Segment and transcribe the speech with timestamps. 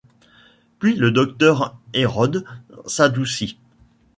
[0.79, 2.43] Puis le docteur Hérode
[2.87, 3.59] s’adoucit.